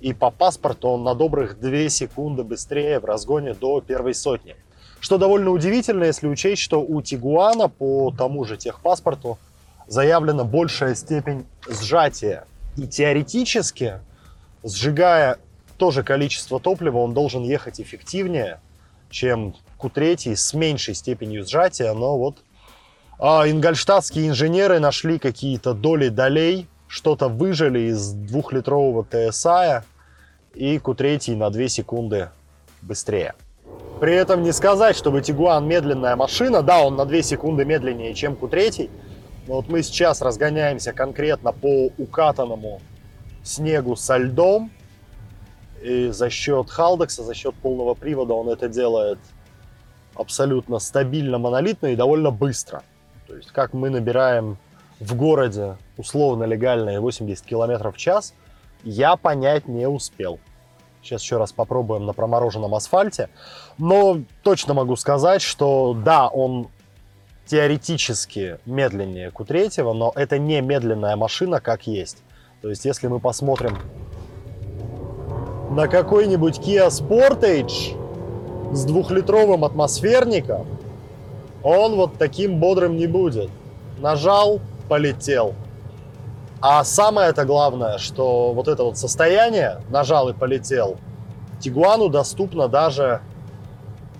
и 0.00 0.14
по 0.14 0.30
паспорту 0.30 0.88
он 0.88 1.04
на 1.04 1.14
добрых 1.14 1.60
2 1.60 1.90
секунды 1.90 2.42
быстрее 2.42 2.98
в 2.98 3.04
разгоне 3.04 3.52
до 3.52 3.82
первой 3.82 4.14
сотни. 4.14 4.56
Что 4.98 5.18
довольно 5.18 5.50
удивительно, 5.50 6.04
если 6.04 6.26
учесть, 6.26 6.62
что 6.62 6.80
у 6.80 7.02
Тигуана 7.02 7.68
по 7.68 8.12
тому 8.16 8.44
же 8.44 8.56
техпаспорту 8.56 9.38
заявлена 9.86 10.44
большая 10.44 10.94
степень 10.94 11.44
сжатия. 11.68 12.46
И 12.78 12.86
теоретически, 12.86 14.00
сжигая 14.62 15.36
то 15.76 15.90
же 15.90 16.02
количество 16.02 16.58
топлива, 16.58 16.98
он 16.98 17.12
должен 17.12 17.42
ехать 17.42 17.78
эффективнее, 17.78 18.58
чем 19.10 19.54
Q3 19.78 20.34
с 20.34 20.54
меньшей 20.54 20.94
степенью 20.94 21.44
сжатия, 21.44 21.92
но 21.92 22.16
вот 22.16 22.38
а, 23.20 23.48
ингольштадтские 23.48 24.28
инженеры 24.28 24.80
нашли 24.80 25.18
какие-то 25.18 25.74
доли 25.74 26.08
долей, 26.08 26.66
что-то 26.88 27.28
выжили 27.28 27.90
из 27.90 28.12
двухлитрового 28.12 29.02
TSI, 29.02 29.82
и 30.54 30.78
Q3 30.78 31.36
на 31.36 31.50
2 31.50 31.68
секунды 31.68 32.30
быстрее. 32.82 33.34
При 34.00 34.14
этом 34.14 34.42
не 34.42 34.52
сказать, 34.52 34.96
чтобы 34.96 35.20
Тигуан 35.20 35.68
медленная 35.68 36.16
машина, 36.16 36.62
да, 36.62 36.80
он 36.80 36.96
на 36.96 37.04
2 37.04 37.22
секунды 37.22 37.64
медленнее, 37.64 38.14
чем 38.14 38.32
Q3, 38.32 38.90
но 39.46 39.56
вот 39.56 39.68
мы 39.68 39.82
сейчас 39.82 40.22
разгоняемся 40.22 40.92
конкретно 40.92 41.52
по 41.52 41.90
укатанному 41.98 42.80
снегу 43.42 43.96
со 43.96 44.16
льдом, 44.16 44.70
и 45.82 46.08
за 46.08 46.30
счет 46.30 46.70
Халдекса, 46.70 47.22
за 47.22 47.34
счет 47.34 47.54
полного 47.54 47.94
привода 47.94 48.32
он 48.32 48.48
это 48.48 48.68
делает 48.68 49.18
абсолютно 50.14 50.78
стабильно, 50.78 51.38
монолитно 51.38 51.88
и 51.88 51.96
довольно 51.96 52.30
быстро. 52.30 52.82
То 53.30 53.36
есть 53.36 53.52
как 53.52 53.74
мы 53.74 53.90
набираем 53.90 54.58
в 54.98 55.14
городе 55.14 55.76
условно 55.96 56.42
легальные 56.42 56.98
80 56.98 57.46
км 57.46 57.92
в 57.92 57.96
час, 57.96 58.34
я 58.82 59.14
понять 59.14 59.68
не 59.68 59.88
успел. 59.88 60.40
Сейчас 61.00 61.22
еще 61.22 61.36
раз 61.36 61.52
попробуем 61.52 62.06
на 62.06 62.12
промороженном 62.12 62.74
асфальте. 62.74 63.30
Но 63.78 64.22
точно 64.42 64.74
могу 64.74 64.96
сказать, 64.96 65.42
что 65.42 65.94
да, 65.94 66.26
он 66.26 66.66
теоретически 67.46 68.58
медленнее 68.66 69.30
Q3, 69.30 69.92
но 69.92 70.10
это 70.16 70.40
не 70.40 70.60
медленная 70.60 71.14
машина 71.14 71.60
как 71.60 71.86
есть. 71.86 72.24
То 72.62 72.68
есть 72.68 72.84
если 72.84 73.06
мы 73.06 73.20
посмотрим 73.20 73.78
на 75.70 75.86
какой-нибудь 75.86 76.58
Kia 76.58 76.88
Sportage 76.88 77.94
с 78.74 78.84
двухлитровым 78.84 79.64
атмосферником, 79.64 80.66
он 81.62 81.96
вот 81.96 82.18
таким 82.18 82.58
бодрым 82.58 82.96
не 82.96 83.06
будет. 83.06 83.50
Нажал, 83.98 84.60
полетел. 84.88 85.54
А 86.60 86.84
самое 86.84 87.30
это 87.30 87.44
главное, 87.44 87.98
что 87.98 88.52
вот 88.52 88.68
это 88.68 88.84
вот 88.84 88.98
состояние, 88.98 89.80
нажал 89.88 90.28
и 90.28 90.34
полетел, 90.34 90.98
Тигуану 91.60 92.08
доступно 92.08 92.68
даже 92.68 93.20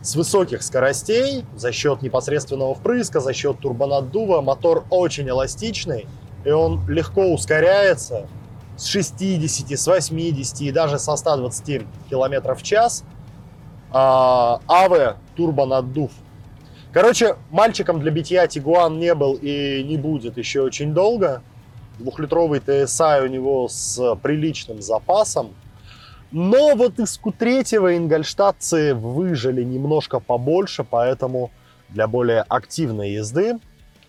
с 0.02 0.14
высоких 0.14 0.62
скоростей 0.62 1.44
за 1.56 1.72
счет 1.72 2.02
непосредственного 2.02 2.74
впрыска, 2.74 3.20
за 3.20 3.32
счет 3.32 3.58
турбонаддува. 3.60 4.40
Мотор 4.40 4.84
очень 4.90 5.28
эластичный, 5.28 6.06
и 6.44 6.50
он 6.50 6.86
легко 6.88 7.32
ускоряется, 7.32 8.26
с 8.76 8.86
60, 8.86 9.78
с 9.78 9.86
80 9.86 10.60
и 10.62 10.72
даже 10.72 10.98
со 10.98 11.16
120 11.16 11.82
км 12.08 12.54
в 12.54 12.62
час. 12.62 13.04
А, 13.92 14.60
АВ 14.66 15.16
турбонаддув. 15.36 16.10
Короче, 16.92 17.36
мальчиком 17.50 18.00
для 18.00 18.10
битья 18.10 18.48
Тигуан 18.48 18.98
не 18.98 19.14
был 19.14 19.34
и 19.40 19.84
не 19.84 19.96
будет 19.96 20.36
еще 20.36 20.62
очень 20.62 20.92
долго. 20.92 21.42
Двухлитровый 21.98 22.58
TSI 22.58 23.22
у 23.22 23.26
него 23.28 23.68
с 23.68 24.16
приличным 24.16 24.82
запасом. 24.82 25.54
Но 26.32 26.74
вот 26.74 26.98
из 26.98 27.20
Q3 27.20 27.96
ингольштадтцы 27.96 28.94
выжили 28.94 29.62
немножко 29.62 30.18
побольше, 30.18 30.82
поэтому 30.82 31.52
для 31.90 32.08
более 32.08 32.42
активной 32.42 33.10
езды 33.12 33.58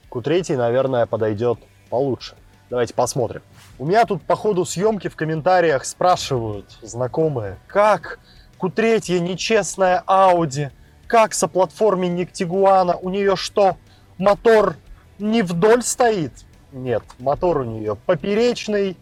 Q3, 0.10 0.56
наверное, 0.56 1.06
подойдет 1.06 1.60
получше. 1.90 2.36
Давайте 2.70 2.94
посмотрим. 2.94 3.42
У 3.78 3.86
меня 3.86 4.06
тут 4.06 4.24
по 4.24 4.36
ходу 4.36 4.66
съемки 4.66 5.08
в 5.08 5.16
комментариях 5.16 5.86
спрашивают 5.86 6.66
знакомые, 6.82 7.58
как 7.68 8.20
Q3 8.60 9.20
нечестная 9.20 10.04
Audi, 10.08 10.72
как 11.12 11.34
соплатформенник 11.34 12.32
Тигуана, 12.32 12.96
у 12.96 13.10
нее 13.10 13.36
что, 13.36 13.76
мотор 14.18 14.78
не 15.20 15.42
вдоль 15.42 15.84
стоит? 15.84 16.32
Нет, 16.72 17.04
мотор 17.20 17.58
у 17.58 17.64
нее 17.66 17.98
поперечный, 17.98 18.96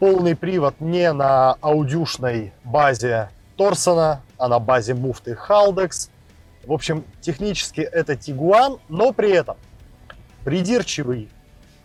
полный 0.00 0.34
привод 0.34 0.74
не 0.80 1.12
на 1.12 1.52
аудюшной 1.60 2.52
базе 2.64 3.30
Торсона, 3.56 4.20
а 4.36 4.48
на 4.48 4.58
базе 4.58 4.94
муфты 4.94 5.38
Haldex. 5.48 6.10
В 6.64 6.72
общем, 6.72 7.04
технически 7.20 7.82
это 7.82 8.16
Тигуан, 8.16 8.80
но 8.88 9.12
при 9.12 9.30
этом 9.30 9.56
придирчивый 10.44 11.28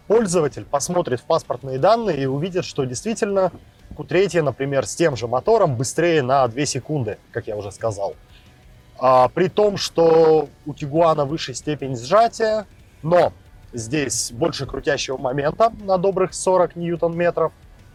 пользователь 0.08 0.66
посмотрит 0.66 1.20
в 1.20 1.26
паспортные 1.26 1.78
данные 1.78 2.24
и 2.24 2.26
увидит, 2.26 2.66
что 2.66 2.86
действительно 2.86 3.52
Q3, 3.96 4.42
например, 4.42 4.88
с 4.88 4.96
тем 4.96 5.16
же 5.16 5.28
мотором 5.28 5.76
быстрее 5.76 6.24
на 6.24 6.48
2 6.48 6.66
секунды, 6.66 7.20
как 7.32 7.46
я 7.46 7.56
уже 7.56 7.72
сказал. 7.72 8.16
А, 9.00 9.30
при 9.30 9.48
том, 9.48 9.78
что 9.78 10.50
у 10.66 10.74
Тигуана 10.74 11.26
выше 11.26 11.54
степень 11.54 11.96
сжатия, 11.96 12.66
но 13.02 13.34
здесь 13.72 14.32
больше 14.32 14.66
крутящего 14.66 15.18
момента 15.18 15.72
на 15.82 15.98
добрых 15.98 16.34
40 16.34 16.76
ньютон-метров. 16.76 17.54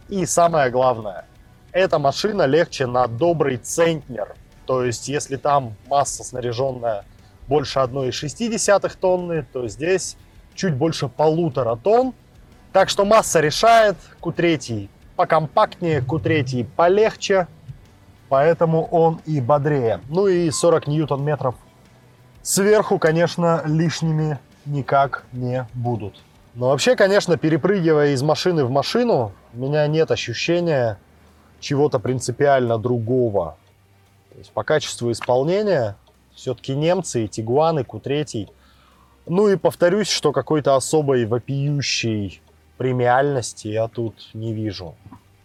И 0.09 0.25
самое 0.25 0.69
главное, 0.71 1.25
эта 1.71 1.99
машина 1.99 2.43
легче 2.43 2.87
на 2.87 3.07
добрый 3.07 3.57
центнер. 3.57 4.35
То 4.65 4.83
есть, 4.83 5.07
если 5.07 5.35
там 5.35 5.75
масса 5.87 6.23
снаряженная 6.23 7.05
больше 7.47 7.79
1,6 7.79 8.97
тонны, 8.99 9.45
то 9.53 9.67
здесь 9.67 10.17
чуть 10.55 10.73
больше 10.73 11.07
полутора 11.07 11.75
тонн. 11.75 12.13
Так 12.73 12.89
что 12.89 13.05
масса 13.05 13.41
решает. 13.41 13.95
Q3 14.21 14.89
покомпактнее, 15.15 16.01
Q3 16.01 16.67
полегче, 16.75 17.47
поэтому 18.29 18.85
он 18.85 19.21
и 19.25 19.41
бодрее. 19.41 20.01
Ну 20.09 20.27
и 20.27 20.49
40 20.51 20.87
ньютон-метров 20.87 21.55
сверху, 22.41 22.99
конечно, 22.99 23.63
лишними 23.65 24.39
никак 24.65 25.25
не 25.31 25.67
будут. 25.73 26.21
Но 26.53 26.69
вообще, 26.69 26.95
конечно, 26.95 27.37
перепрыгивая 27.37 28.13
из 28.13 28.21
машины 28.21 28.63
в 28.63 28.69
машину, 28.69 29.33
у 29.53 29.57
меня 29.57 29.85
нет 29.87 30.11
ощущения 30.11 30.97
чего-то 31.59 31.99
принципиально 31.99 32.77
другого. 32.77 33.57
То 34.31 34.37
есть 34.37 34.51
по 34.51 34.63
качеству 34.63 35.11
исполнения 35.11 35.95
все-таки 36.33 36.75
немцы 36.75 37.25
и 37.25 37.27
Тигуаны, 37.27 37.79
Q3. 37.79 38.49
Ну 39.25 39.49
и 39.49 39.55
повторюсь, 39.55 40.09
что 40.09 40.31
какой-то 40.31 40.75
особой 40.75 41.25
вопиющей 41.25 42.41
премиальности 42.77 43.67
я 43.69 43.87
тут 43.87 44.29
не 44.33 44.53
вижу. 44.53 44.95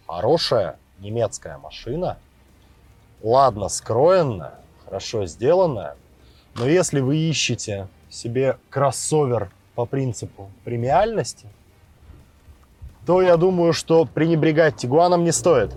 Хорошая 0.06 0.76
немецкая 0.99 1.58
машина, 1.58 2.18
ладно 3.23 3.69
скроенная, 3.69 4.55
хорошо 4.85 5.27
сделанная, 5.27 5.97
но 6.57 6.67
если 6.67 7.00
вы 7.00 7.17
ищете 7.17 7.89
себе 8.09 8.59
кроссовер 8.71 9.50
по 9.75 9.87
принципу 9.87 10.50
премиальности, 10.65 11.47
то 13.07 13.23
я 13.23 13.37
думаю, 13.37 13.73
что 13.73 14.05
пренебрегать 14.05 14.77
Тигуаном 14.77 15.25
не 15.25 15.33
стоит. 15.33 15.75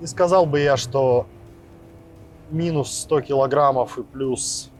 Не 0.00 0.06
сказал 0.06 0.46
бы 0.46 0.60
я, 0.60 0.76
что 0.76 1.26
минус 2.50 2.92
100 3.00 3.22
килограммов 3.22 3.98
и 3.98 4.02
плюс 4.02 4.70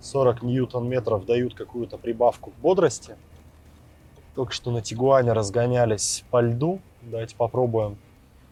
40 0.00 0.42
ньютон-метров 0.42 1.24
дают 1.24 1.54
какую-то 1.54 1.96
прибавку 1.96 2.50
к 2.50 2.54
бодрости. 2.56 3.16
Только 4.34 4.52
что 4.52 4.70
на 4.70 4.82
Тигуане 4.82 5.32
разгонялись 5.32 6.24
по 6.30 6.40
льду. 6.40 6.80
Давайте 7.02 7.36
попробуем. 7.36 7.98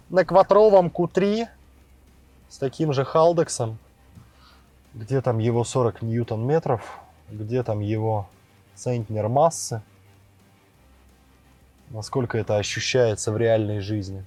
На 0.09 0.25
квадровом 0.25 0.89
Q3 0.89 1.47
с 2.49 2.59
таким 2.59 2.93
же 2.93 3.05
халдексом. 3.05 3.79
Где 4.95 5.21
там 5.21 5.39
его 5.39 5.65
40 5.65 6.03
ньютон-метров? 6.03 6.83
Где 7.31 7.63
там 7.63 7.81
его 7.81 8.29
центнер 8.75 9.29
массы? 9.29 9.83
Насколько 11.91 12.39
это 12.39 12.57
ощущается 12.57 13.33
в 13.33 13.37
реальной 13.37 13.81
жизни? 13.81 14.25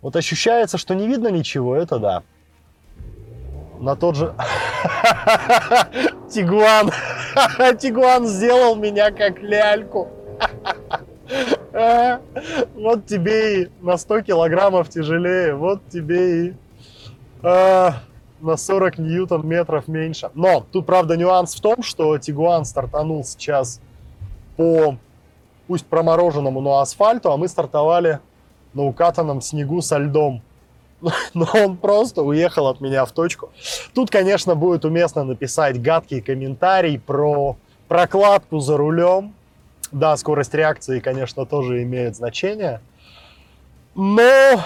Вот 0.00 0.16
ощущается, 0.16 0.78
что 0.78 0.94
не 0.94 1.06
видно 1.06 1.28
ничего, 1.28 1.76
это 1.76 1.98
да 1.98 2.22
на 3.82 3.96
тот 3.96 4.16
же... 4.16 4.26
Тигуан. 6.30 6.90
Тигуан 7.78 8.26
сделал 8.26 8.76
меня 8.76 9.10
как 9.10 9.40
ляльку. 9.40 10.08
Вот 11.72 13.06
тебе 13.06 13.62
и 13.62 13.70
на 13.80 13.96
100 13.96 14.22
килограммов 14.22 14.88
тяжелее, 14.88 15.54
вот 15.54 15.80
тебе 15.88 16.46
и 16.46 16.54
а, 17.42 17.94
на 18.40 18.56
40 18.56 18.98
ньютон 18.98 19.46
метров 19.46 19.88
меньше. 19.88 20.30
Но 20.34 20.66
тут, 20.70 20.86
правда, 20.86 21.16
нюанс 21.16 21.54
в 21.54 21.60
том, 21.60 21.82
что 21.82 22.18
Тигуан 22.18 22.64
стартанул 22.64 23.24
сейчас 23.24 23.80
по, 24.56 24.96
пусть 25.66 25.86
промороженному, 25.86 26.60
но 26.60 26.80
асфальту, 26.80 27.32
а 27.32 27.36
мы 27.36 27.48
стартовали 27.48 28.20
на 28.74 28.84
укатанном 28.84 29.40
снегу 29.40 29.80
со 29.80 29.98
льдом. 29.98 30.42
но 31.34 31.48
он 31.54 31.76
просто 31.76 32.22
уехал 32.22 32.68
от 32.68 32.80
меня 32.80 33.04
в 33.04 33.12
точку. 33.12 33.50
Тут, 33.94 34.10
конечно, 34.10 34.54
будет 34.54 34.84
уместно 34.84 35.24
написать 35.24 35.80
гадкий 35.80 36.20
комментарий 36.20 36.98
про 36.98 37.56
прокладку 37.88 38.60
за 38.60 38.76
рулем. 38.76 39.34
Да, 39.92 40.16
скорость 40.16 40.54
реакции, 40.54 41.00
конечно, 41.00 41.44
тоже 41.44 41.82
имеет 41.82 42.16
значение. 42.16 42.80
Но 43.94 44.58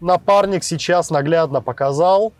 напарник 0.00 0.62
сейчас 0.62 1.08
наглядно 1.08 1.62
показал, 1.62 2.34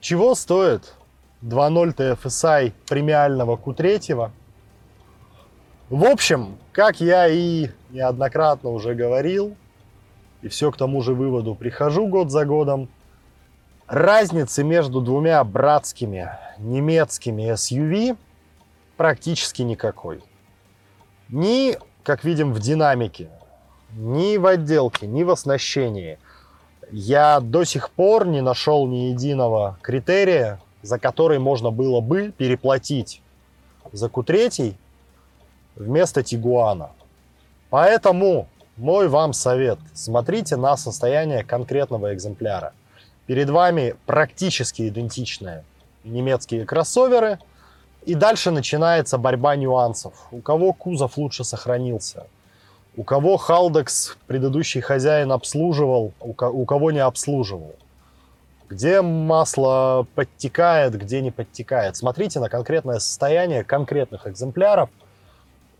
чего 0.00 0.34
стоит 0.34 0.94
2.0 1.42 1.94
TFSI 1.94 2.72
премиального 2.88 3.56
Q3. 3.56 4.30
В 5.90 6.04
общем, 6.04 6.56
как 6.72 7.00
я 7.00 7.28
и 7.28 7.68
неоднократно 7.90 8.70
уже 8.70 8.94
говорил, 8.94 9.56
и 10.40 10.48
все 10.48 10.72
к 10.72 10.78
тому 10.78 11.02
же 11.02 11.12
выводу 11.12 11.54
прихожу 11.54 12.06
год 12.06 12.30
за 12.30 12.46
годом, 12.46 12.88
разницы 13.86 14.64
между 14.64 15.02
двумя 15.02 15.44
братскими 15.44 16.30
немецкими 16.58 17.52
SUV 17.52 18.16
практически 18.96 19.62
никакой. 19.62 20.22
Ни, 21.28 21.76
как 22.02 22.24
видим, 22.24 22.52
в 22.52 22.60
динамике, 22.60 23.30
ни 23.92 24.36
в 24.36 24.46
отделке, 24.46 25.06
ни 25.06 25.22
в 25.22 25.30
оснащении. 25.30 26.18
Я 26.90 27.40
до 27.40 27.64
сих 27.64 27.90
пор 27.90 28.26
не 28.26 28.42
нашел 28.42 28.86
ни 28.86 29.10
единого 29.10 29.78
критерия, 29.82 30.60
за 30.82 30.98
который 30.98 31.38
можно 31.38 31.70
было 31.70 32.00
бы 32.00 32.32
переплатить 32.36 33.22
за 33.92 34.06
Q3 34.06 34.74
вместо 35.74 36.22
Тигуана. 36.22 36.90
Поэтому 37.70 38.48
мой 38.76 39.08
вам 39.08 39.32
совет. 39.32 39.78
Смотрите 39.94 40.56
на 40.56 40.76
состояние 40.76 41.44
конкретного 41.44 42.14
экземпляра. 42.14 42.72
Перед 43.26 43.50
вами 43.50 43.96
практически 44.06 44.88
идентичные 44.88 45.64
немецкие 46.04 46.64
кроссоверы. 46.64 47.38
И 48.06 48.14
дальше 48.14 48.50
начинается 48.50 49.18
борьба 49.18 49.56
нюансов. 49.56 50.14
У 50.30 50.40
кого 50.40 50.72
кузов 50.72 51.18
лучше 51.18 51.44
сохранился. 51.44 52.26
У 52.96 53.02
кого 53.02 53.36
Халдекс 53.36 54.16
предыдущий 54.26 54.80
хозяин 54.80 55.32
обслуживал, 55.32 56.14
у 56.20 56.64
кого 56.64 56.90
не 56.92 57.00
обслуживал. 57.00 57.74
Где 58.70 59.02
масло 59.02 60.06
подтекает, 60.14 60.96
где 60.96 61.20
не 61.20 61.30
подтекает. 61.30 61.96
Смотрите 61.96 62.40
на 62.40 62.48
конкретное 62.48 63.00
состояние 63.00 63.64
конкретных 63.64 64.26
экземпляров– 64.26 64.88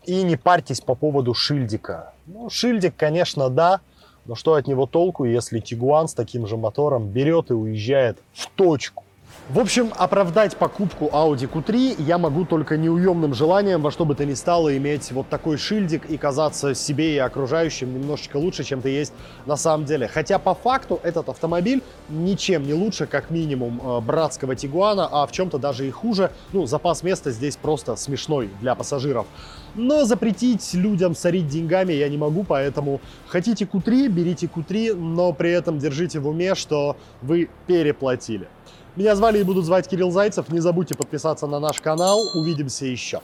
и 0.07 0.23
не 0.23 0.37
парьтесь 0.37 0.81
по 0.81 0.95
поводу 0.95 1.33
шильдика. 1.33 2.13
Ну, 2.25 2.49
шильдик, 2.49 2.95
конечно, 2.95 3.49
да, 3.49 3.81
но 4.25 4.35
что 4.35 4.53
от 4.53 4.65
него 4.65 4.85
толку, 4.85 5.25
если 5.25 5.59
Тигуан 5.59 6.07
с 6.07 6.13
таким 6.13 6.47
же 6.47 6.57
мотором 6.57 7.09
берет 7.09 7.51
и 7.51 7.53
уезжает 7.53 8.17
в 8.33 8.49
точку? 8.51 9.03
В 9.49 9.59
общем, 9.59 9.93
оправдать 9.95 10.57
покупку 10.57 11.05
Audi 11.05 11.49
Q3 11.49 12.03
я 12.03 12.17
могу 12.17 12.43
только 12.43 12.75
неуемным 12.75 13.33
желанием 13.33 13.81
во 13.81 13.91
что 13.91 14.03
бы 14.03 14.13
то 14.13 14.25
ни 14.25 14.33
стало 14.33 14.75
иметь 14.75 15.09
вот 15.13 15.29
такой 15.29 15.57
шильдик 15.57 16.09
и 16.09 16.17
казаться 16.17 16.75
себе 16.75 17.15
и 17.15 17.17
окружающим 17.17 17.93
немножечко 17.93 18.35
лучше, 18.35 18.65
чем 18.65 18.81
ты 18.81 18.89
есть 18.89 19.13
на 19.45 19.55
самом 19.55 19.85
деле. 19.85 20.09
Хотя 20.09 20.37
по 20.37 20.53
факту 20.53 20.99
этот 21.01 21.29
автомобиль 21.29 21.81
ничем 22.09 22.63
не 22.63 22.73
лучше, 22.73 23.07
как 23.07 23.29
минимум, 23.29 23.79
э, 23.81 24.01
братского 24.01 24.53
Тигуана, 24.53 25.07
а 25.09 25.25
в 25.25 25.31
чем-то 25.31 25.59
даже 25.59 25.87
и 25.87 25.91
хуже. 25.91 26.31
Ну, 26.51 26.65
запас 26.65 27.01
места 27.01 27.31
здесь 27.31 27.55
просто 27.55 27.95
смешной 27.95 28.49
для 28.59 28.75
пассажиров. 28.75 29.27
Но 29.75 30.03
запретить 30.03 30.73
людям 30.73 31.15
сорить 31.15 31.47
деньгами 31.47 31.93
я 31.93 32.09
не 32.09 32.17
могу, 32.17 32.43
поэтому 32.43 32.99
хотите 33.27 33.63
Q3, 33.63 34.09
берите 34.09 34.47
Q3, 34.53 34.93
но 34.93 35.31
при 35.31 35.51
этом 35.51 35.79
держите 35.79 36.19
в 36.19 36.27
уме, 36.27 36.53
что 36.53 36.97
вы 37.21 37.49
переплатили. 37.65 38.49
Меня 38.97 39.15
звали 39.15 39.37
и 39.37 39.43
будут 39.43 39.63
звать 39.63 39.87
Кирилл 39.87 40.09
Зайцев. 40.09 40.49
Не 40.49 40.59
забудьте 40.59 40.95
подписаться 40.95 41.45
на 41.45 41.59
наш 41.59 41.79
канал. 41.81 42.19
Увидимся 42.33 42.87
еще. 42.87 43.21